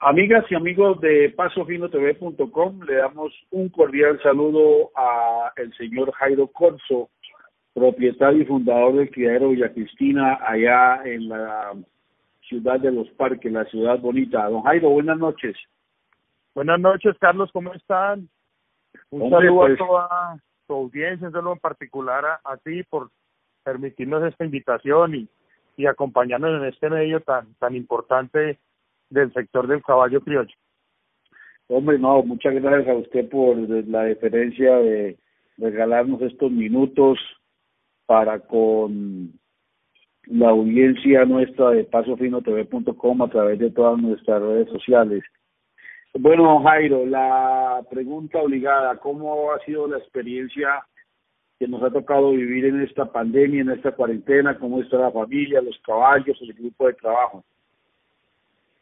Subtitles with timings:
[0.00, 7.10] Amigas y amigos de PasoFinoTV.com, le damos un cordial saludo a el señor Jairo Corso,
[7.74, 11.72] propietario y fundador del criadero Villa Cristina, allá en la
[12.42, 14.48] ciudad de los parques, la ciudad bonita.
[14.48, 15.56] Don Jairo, buenas noches.
[16.54, 18.28] Buenas noches, Carlos, ¿cómo están?
[19.10, 23.10] Un saludo a pues, toda tu audiencia, un saludo en particular a, ti por
[23.64, 25.28] permitirnos esta invitación y,
[25.76, 28.60] y acompañarnos en este medio tan, tan importante
[29.10, 30.54] del sector del caballo criollo.
[31.68, 35.18] Hombre, no, muchas gracias a usted por la deferencia de
[35.58, 37.18] regalarnos estos minutos
[38.06, 39.32] para con
[40.26, 45.22] la audiencia nuestra de pasofinotv.com a través de todas nuestras redes sociales.
[46.14, 50.82] Bueno, Jairo, la pregunta obligada, ¿cómo ha sido la experiencia
[51.58, 54.58] que nos ha tocado vivir en esta pandemia, en esta cuarentena?
[54.58, 57.44] ¿Cómo está la familia, los caballos, el grupo de trabajo?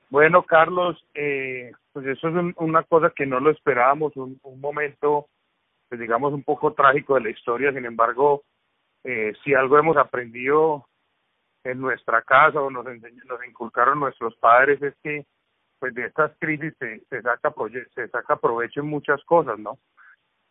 [0.09, 5.27] Bueno, Carlos, eh, pues eso es una cosa que no lo esperábamos, un, un momento,
[5.89, 7.73] pues digamos, un poco trágico de la historia.
[7.73, 8.45] Sin embargo,
[9.03, 10.87] eh, si algo hemos aprendido
[11.65, 15.27] en nuestra casa o nos, nos inculcaron nuestros padres es que
[15.79, 17.53] pues de estas crisis se, se saca
[17.95, 19.79] se saca provecho en muchas cosas, ¿no?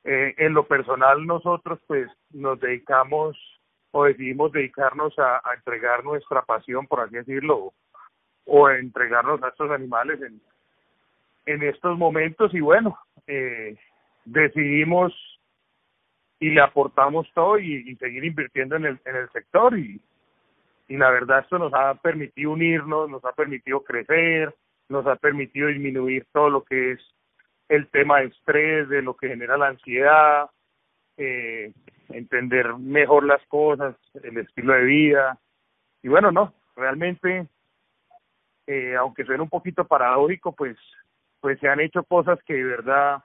[0.04, 3.38] Eh, en lo personal nosotros pues nos dedicamos
[3.92, 7.74] o decidimos dedicarnos a, a entregar nuestra pasión, por así decirlo,
[8.46, 10.42] o entregarnos a estos animales en,
[11.46, 13.76] en estos momentos y bueno, eh,
[14.26, 15.14] decidimos
[16.40, 20.02] y le aportamos todo y, seguir invirtiendo en el, en el sector y,
[20.88, 24.54] y la verdad esto nos ha permitido unirnos, nos ha permitido crecer,
[24.90, 27.00] nos ha permitido disminuir todo lo que es
[27.70, 30.50] el tema de estrés, de lo que genera la ansiedad,
[31.18, 31.74] eh,
[32.10, 35.40] entender mejor las cosas, el estilo de vida.
[36.04, 37.48] Y bueno, no, realmente
[38.68, 40.78] eh, aunque suene un poquito paradójico, pues,
[41.40, 43.24] pues se han hecho cosas que de verdad,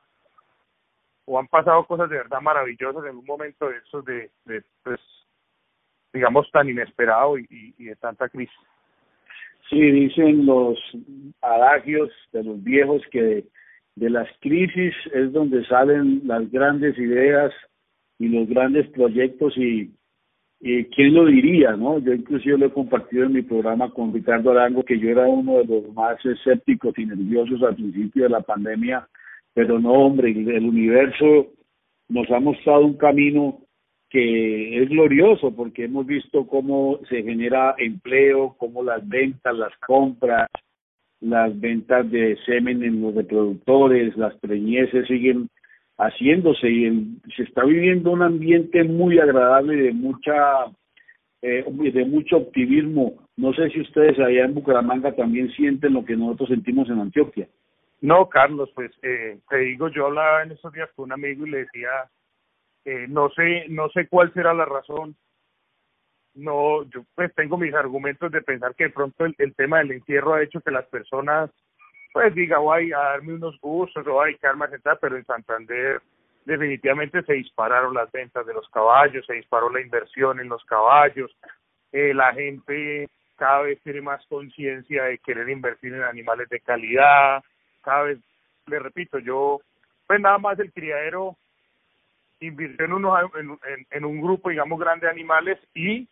[1.25, 4.31] o han pasado cosas de verdad maravillosas en un momento de esos de,
[4.83, 5.01] pues,
[6.13, 8.55] digamos, tan inesperado y, y de tanta crisis.
[9.69, 10.79] Sí, dicen los
[11.41, 13.45] adagios de los viejos que
[13.95, 17.53] de las crisis es donde salen las grandes ideas
[18.19, 19.93] y los grandes proyectos y
[20.63, 21.99] eh, ¿quién lo diría, no?
[21.99, 25.59] Yo inclusive lo he compartido en mi programa con Ricardo Arango, que yo era uno
[25.59, 29.09] de los más escépticos y nerviosos al principio de la pandemia,
[29.55, 31.49] pero no, hombre, el universo
[32.09, 33.61] nos ha mostrado un camino
[34.11, 40.49] que es glorioso porque hemos visto cómo se genera empleo, cómo las ventas, las compras,
[41.21, 45.49] las ventas de semen en los reproductores, las preñeces siguen
[46.01, 50.65] haciéndose y se está viviendo un ambiente muy agradable de mucha
[51.43, 53.27] eh, de mucho optimismo.
[53.37, 57.49] No sé si ustedes allá en Bucaramanga también sienten lo que nosotros sentimos en Antioquia.
[58.01, 61.51] No, Carlos, pues eh, te digo, yo hablaba en estos días con un amigo y
[61.51, 61.89] le decía,
[62.85, 65.17] eh, no sé, no sé cuál será la razón.
[66.35, 69.93] No, yo pues tengo mis argumentos de pensar que de pronto el, el tema del
[69.93, 71.51] encierro ha hecho que las personas
[72.13, 76.01] pues diga, voy a darme unos gustos o voy a quedarme a pero en Santander
[76.45, 81.31] definitivamente se dispararon las ventas de los caballos, se disparó la inversión en los caballos,
[81.93, 87.43] eh, la gente cada vez tiene más conciencia de querer invertir en animales de calidad,
[87.83, 88.19] cada vez,
[88.67, 89.61] le repito, yo,
[90.07, 91.37] pues nada más el criadero
[92.41, 93.59] invirtió en, unos, en,
[93.91, 96.09] en un grupo, digamos, grande de animales y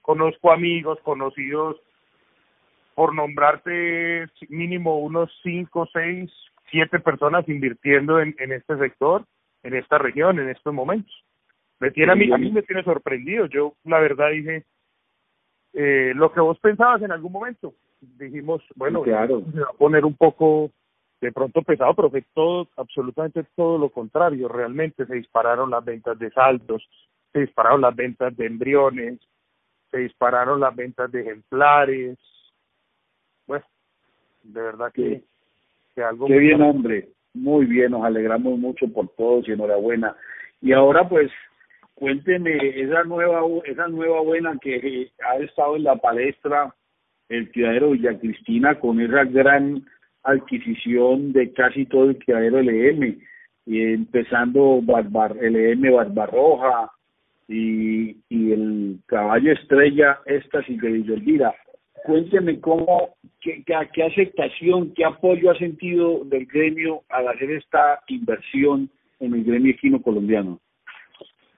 [0.00, 1.76] conozco amigos, conocidos
[2.94, 6.30] por nombrarte mínimo unos cinco, seis,
[6.70, 9.24] siete personas invirtiendo en, en este sector,
[9.62, 11.12] en esta región, en estos momentos.
[11.80, 13.46] Me tiene a mí, a mí me tiene sorprendido.
[13.46, 14.64] Yo, la verdad, dije
[15.72, 17.74] eh, lo que vos pensabas en algún momento.
[18.00, 19.42] Dijimos, bueno, claro.
[19.52, 20.70] se va a poner un poco
[21.20, 24.48] de pronto pesado, pero fue todo, absolutamente todo lo contrario.
[24.48, 26.86] Realmente se dispararon las ventas de saltos,
[27.32, 29.18] se dispararon las ventas de embriones,
[29.90, 32.18] se dispararon las ventas de ejemplares,
[34.42, 35.22] de verdad que,
[35.94, 36.26] que algo...
[36.26, 37.08] Qué bien, hombre.
[37.34, 40.16] Muy bien, nos alegramos mucho por todos y enhorabuena.
[40.60, 41.30] Y ahora, pues,
[41.94, 46.74] cuénteme esa nueva esa nueva buena que ha estado en la palestra
[47.28, 49.84] el criadero Villa Cristina con esa gran
[50.24, 53.18] adquisición de casi todo el criadero LM,
[53.66, 56.90] y empezando Barbar, LM Barbarroja
[57.46, 61.54] y, y el caballo estrella Éxtasis de Villolvira
[62.04, 68.90] cuénteme cómo, qué, qué, aceptación, qué apoyo ha sentido del gremio al hacer esta inversión
[69.18, 70.60] en el gremio equino colombiano.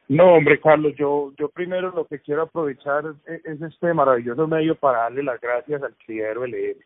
[0.09, 4.99] No, hombre, Carlos, yo, yo primero lo que quiero aprovechar es, este maravilloso medio para
[4.99, 6.77] darle las gracias al criadero LM.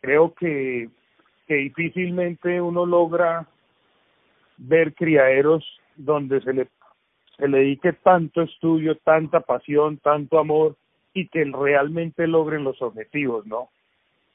[0.00, 0.88] Creo que
[1.48, 3.48] que difícilmente uno logra
[4.58, 5.64] ver criaderos
[5.96, 6.68] donde se le,
[7.38, 10.76] se le dedique tanto estudio, tanta pasión, tanto amor
[11.20, 13.70] y que realmente logren los objetivos, ¿no?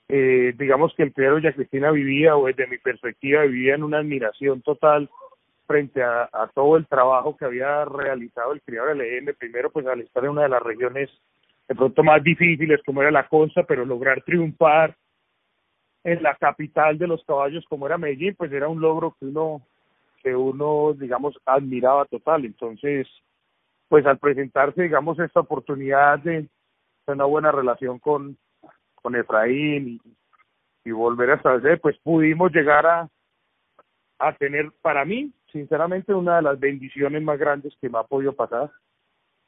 [0.10, 4.00] Eh, digamos que el criadero ya Cristina vivía, o desde mi perspectiva, vivía en una
[4.00, 5.10] admiración total
[5.66, 10.02] frente a, todo el trabajo que había realizado el criadero del EM, primero pues al
[10.02, 11.10] estar en una de las regiones
[11.68, 14.96] de pronto más difíciles como era la costa, pero lograr triunfar
[16.04, 19.62] en la capital de los caballos como era Medellín, pues era un logro que uno
[20.22, 22.46] que uno, digamos, admiraba total.
[22.46, 23.08] Entonces,
[23.90, 26.48] pues al presentarse, digamos, esta oportunidad de,
[27.08, 28.38] una buena relación con,
[28.96, 30.00] con Efraín
[30.86, 33.10] y, volver a establecer, pues pudimos llegar a,
[34.20, 38.34] a tener, para mí, sinceramente, una de las bendiciones más grandes que me ha podido
[38.34, 38.70] pasar,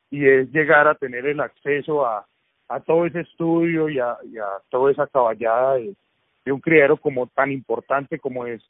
[0.10, 2.26] y es llegar a tener el acceso a,
[2.70, 5.96] a todo ese estudio y a, a toda esa caballada de,
[6.46, 8.64] de un criadero como tan importante como es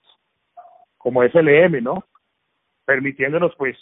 [0.98, 2.04] como es el EM, ¿no?
[2.86, 3.78] Permitiéndonos pues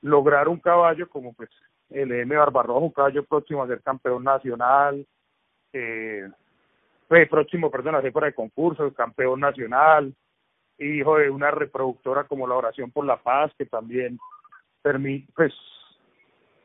[0.00, 1.50] lograr un caballo como pues
[1.90, 5.06] el EM Barbarrojo, caballo próximo a ser campeón nacional,
[5.72, 6.28] eh,
[7.06, 10.14] pues, próximo, perdón, a ser para el concurso, campeón nacional,
[10.78, 14.18] hijo de una reproductora como la Oración por la Paz, que también
[14.82, 15.52] permite, pues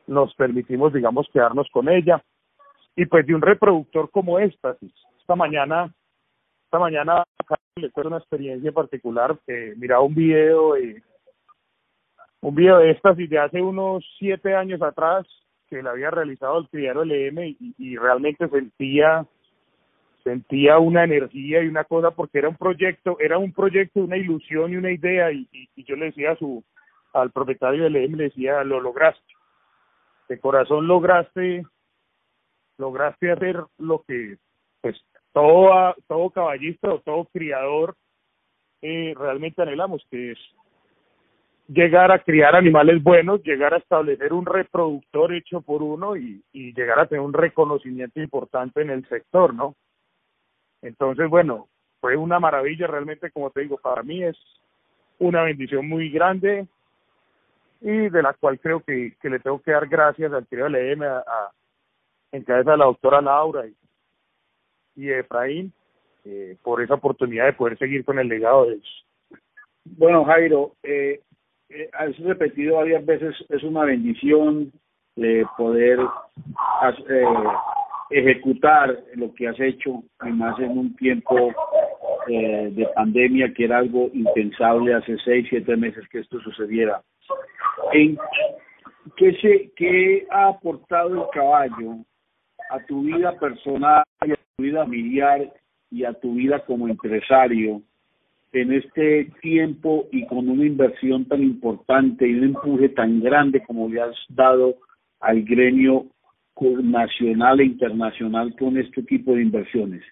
[0.06, 2.22] nos permitimos, digamos, quedarnos con ella.
[2.96, 4.76] Y pues de un reproductor como esta,
[5.18, 5.92] esta mañana
[6.74, 7.22] esta mañana
[7.92, 9.38] cuento una experiencia particular.
[9.46, 11.04] Eh, miraba un video, de,
[12.44, 15.26] un video de estas de hace unos siete años atrás
[15.66, 19.26] que le había realizado el criadero LM y, y realmente sentía
[20.22, 24.72] sentía una energía y una cosa porque era un proyecto, era un proyecto, una ilusión
[24.72, 26.62] y una idea y, y, yo le decía a su
[27.14, 29.24] al propietario del EM le decía lo lograste
[30.28, 31.64] de corazón lograste
[32.76, 34.36] lograste hacer lo que
[34.82, 35.02] pues
[35.32, 37.96] todo, todo caballista o todo criador
[38.82, 40.38] eh, realmente anhelamos, que es
[41.68, 46.72] llegar a criar animales buenos, llegar a establecer un reproductor hecho por uno y, y
[46.74, 49.74] llegar a tener un reconocimiento importante en el sector, ¿no?
[50.82, 51.68] Entonces, bueno,
[52.00, 54.36] fue una maravilla realmente, como te digo, para mí es
[55.18, 56.66] una bendición muy grande
[57.80, 61.02] y de la cual creo que, que le tengo que dar gracias al querido LM,
[61.02, 61.50] a, a,
[62.32, 63.74] en cabeza de la doctora Laura y,
[64.96, 65.72] y Efraín
[66.24, 69.06] eh, por esa oportunidad de poder seguir con el legado de ellos.
[69.84, 71.20] Bueno, Jairo, eh,
[71.68, 74.72] eh, has repetido varias veces, es una bendición
[75.16, 76.00] eh, poder
[77.08, 77.24] eh,
[78.10, 81.52] ejecutar lo que has hecho, además en un tiempo
[82.28, 87.02] eh, de pandemia que era algo impensable hace seis, siete meses que esto sucediera.
[87.92, 88.18] ¿En
[89.16, 91.98] qué, se, qué ha aportado el caballo
[92.70, 95.52] a tu vida personal y a tu vida familiar
[95.90, 97.82] y a tu vida como empresario
[98.60, 103.88] en este tiempo y con una inversión tan importante y un empuje tan grande como
[103.88, 104.76] le has dado
[105.20, 106.06] al gremio
[106.82, 110.02] nacional e internacional con este tipo de inversiones?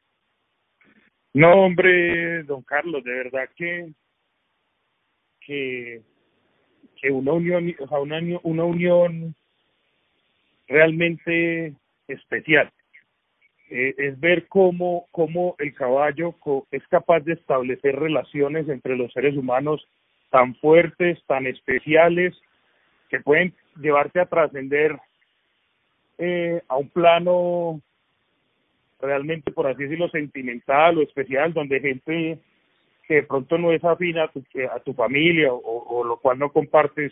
[1.35, 3.93] No, hombre, don Carlos, de verdad que
[5.47, 6.03] que,
[7.11, 9.35] una unión, una, una unión
[10.69, 11.75] realmente
[12.07, 12.71] especial.
[13.75, 16.35] Eh, es ver cómo, cómo el caballo
[16.71, 19.89] es capaz de establecer relaciones entre los seres humanos
[20.29, 22.39] tan fuertes, tan especiales,
[23.09, 24.99] que pueden llevarte a trascender
[26.19, 27.81] eh, a un plano
[29.01, 32.39] realmente, por así decirlo, sentimental o especial, donde gente
[33.09, 35.61] que de pronto no es afín a tu, a tu familia o,
[35.99, 37.11] o lo cual no compartes,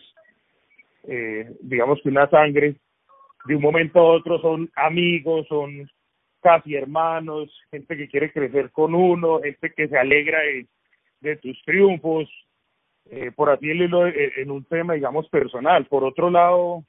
[1.04, 2.74] eh, digamos que una sangre,
[3.46, 5.88] de un momento a otro son amigos, son
[6.40, 10.38] casi hermanos, gente que quiere crecer con uno, gente que se alegra
[11.20, 12.28] de, tus triunfos,
[13.10, 15.86] eh, por así decirlo, eh, en un tema, digamos, personal.
[15.86, 16.84] Por otro lado,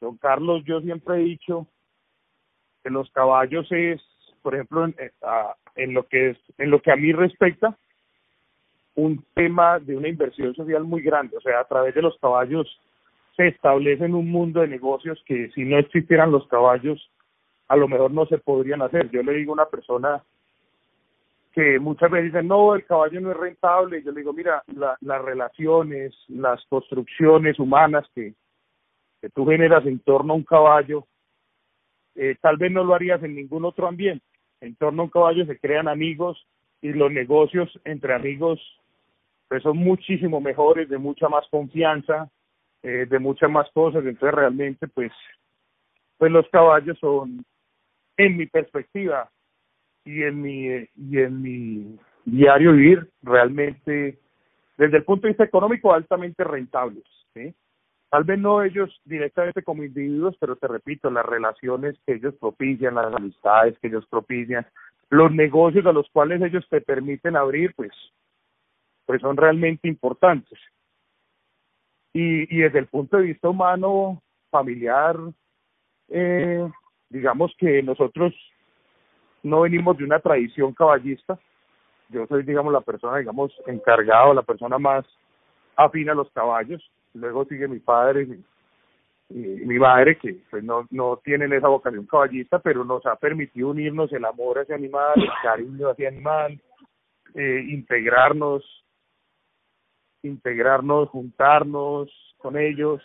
[0.00, 1.66] don Carlos, yo siempre he dicho
[2.82, 4.00] que los caballos es,
[4.42, 5.10] por ejemplo, en, eh,
[5.76, 7.76] en lo que es, en lo que a mí respecta,
[8.94, 11.36] un tema de una inversión social muy grande.
[11.36, 12.68] O sea, a través de los caballos
[13.36, 17.10] se establece en un mundo de negocios que si no existieran los caballos,
[17.72, 19.08] a lo mejor no se podrían hacer.
[19.10, 20.22] Yo le digo a una persona
[21.54, 24.02] que muchas veces dice, no, el caballo no es rentable.
[24.02, 28.34] Yo le digo, mira, la, las relaciones, las construcciones humanas que,
[29.22, 31.06] que tú generas en torno a un caballo,
[32.14, 34.26] eh, tal vez no lo harías en ningún otro ambiente.
[34.60, 36.46] En torno a un caballo se crean amigos
[36.82, 38.60] y los negocios entre amigos
[39.48, 42.28] pues son muchísimo mejores, de mucha más confianza,
[42.82, 45.10] eh, de muchas más cosas, entonces realmente pues
[46.18, 47.44] pues los caballos son
[48.16, 49.30] en mi perspectiva
[50.04, 54.18] y en mi y en mi diario vivir realmente,
[54.76, 57.04] desde el punto de vista económico, altamente rentables.
[58.10, 62.94] Tal vez no ellos directamente como individuos, pero te repito, las relaciones que ellos propician,
[62.94, 64.66] las amistades que ellos propician,
[65.08, 67.90] los negocios a los cuales ellos te permiten abrir, pues,
[69.06, 70.58] pues son realmente importantes.
[72.12, 75.16] Y, y desde el punto de vista humano, familiar,
[76.08, 76.70] eh,
[77.12, 78.34] digamos que nosotros
[79.42, 81.38] no venimos de una tradición caballista.
[82.08, 85.04] Yo soy, digamos, la persona, digamos, encargado, la persona más
[85.76, 86.82] afina a los caballos.
[87.14, 88.44] Luego sigue mi padre y,
[89.34, 94.12] mi madre, que pues no, no tienen esa vocación caballista, pero nos ha permitido unirnos
[94.12, 96.60] el amor hacia animal, el cariño hacia animal,
[97.34, 98.62] eh, integrarnos,
[100.22, 103.02] integrarnos, juntarnos con ellos.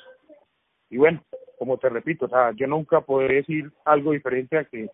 [0.89, 1.21] Y bueno,
[1.57, 4.89] como te repito, o sea, yo nunca podré decir algo diferente a que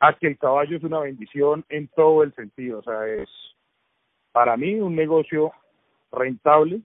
[0.00, 3.28] a que el caballo es una bendición en todo el sentido, o sea, es
[4.30, 5.50] para mí un negocio
[6.12, 6.80] rentable,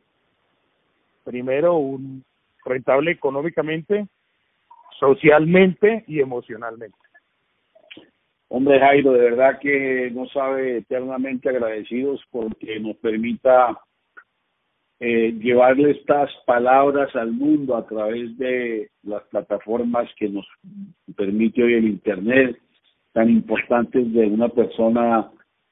[1.23, 2.23] primero un
[2.65, 4.07] rentable económicamente,
[4.99, 6.97] socialmente y emocionalmente.
[8.47, 13.79] Hombre Jairo, de verdad que no sabe eternamente agradecidos porque nos permita
[15.05, 20.47] eh, llevarle estas palabras al mundo a través de las plataformas que nos
[21.17, 22.57] permite hoy el Internet,
[23.11, 25.29] tan importantes de una persona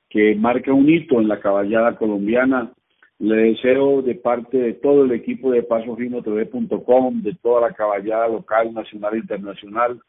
[0.10, 2.74] que marca un hito en la caballada colombiana.
[3.20, 8.74] Le deseo de parte de todo el equipo de PasoFinoTV.com, de toda la caballada local,
[8.74, 10.02] nacional e internacional,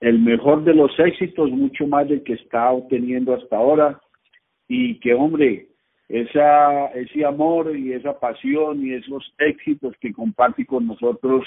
[0.00, 3.98] el mejor de los éxitos, mucho más del que está obteniendo hasta ahora,
[4.68, 5.68] y que, hombre,
[6.08, 11.46] esa, ese amor y esa pasión y esos éxitos que comparte con nosotros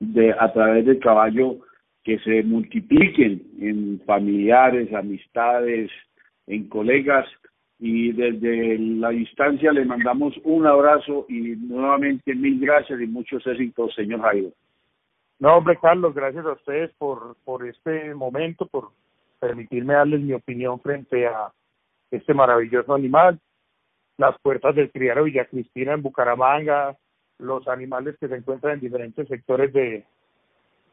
[0.00, 1.58] de, a través del caballo,
[2.02, 5.90] que se multipliquen en familiares, amistades,
[6.48, 7.26] en colegas
[7.78, 13.94] y desde la distancia le mandamos un abrazo y nuevamente mil gracias y muchos éxitos,
[13.94, 14.48] señor Jairo.
[15.38, 18.90] No, hombre, Carlos, gracias a ustedes por, por este momento, por
[19.40, 21.52] permitirme darles mi opinión frente a
[22.10, 23.40] este maravilloso animal
[24.22, 26.96] las puertas del criadero Villa Cristina en Bucaramanga,
[27.38, 30.04] los animales que se encuentran en diferentes sectores de,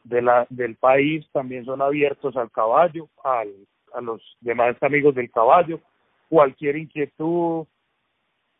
[0.03, 3.53] del país también son abiertos al caballo, al,
[3.93, 5.79] a los demás amigos del caballo,
[6.27, 7.67] cualquier inquietud,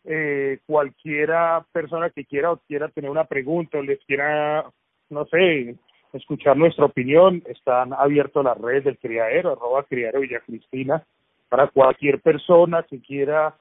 [0.05, 4.69] eh, cualquiera persona que quiera o quiera tener una pregunta o les quiera,
[5.09, 5.75] no sé,
[6.13, 11.03] escuchar nuestra opinión, están abiertos las redes del criadero, arroba criadero Villa Cristina,
[11.49, 13.55] para cualquier persona que quiera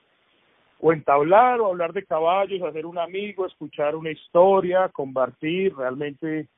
[0.81, 6.49] o entablar o hablar de caballos, hacer un amigo, escuchar una historia, compartir, realmente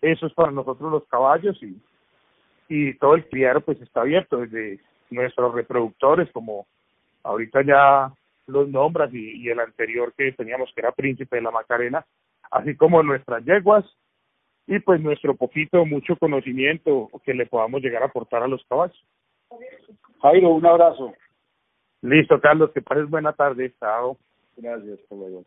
[0.00, 1.80] eso es para nosotros los caballos y,
[2.68, 6.66] y todo el criadero pues está abierto desde nuestros reproductores como
[7.22, 8.12] ahorita ya
[8.46, 12.04] los nombras y, el anterior que teníamos que era Príncipe de la Macarena,
[12.50, 13.84] así como nuestras yeguas
[14.66, 19.04] y pues nuestro poquito, mucho conocimiento que le podamos llegar a aportar a los caballos.
[20.22, 21.12] Jairo, un abrazo.
[22.02, 23.74] Listo, Carlos, que pases buena tarde.
[23.78, 24.16] Chao.
[24.56, 25.44] Gracias, hasta luego.